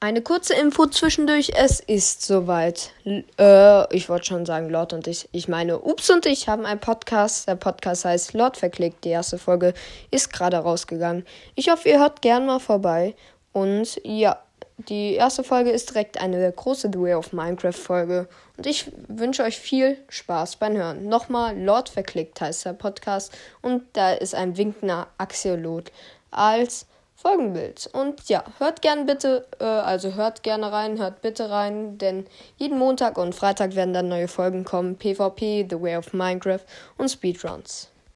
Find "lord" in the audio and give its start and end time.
4.70-4.92, 8.32-8.56, 21.60-21.88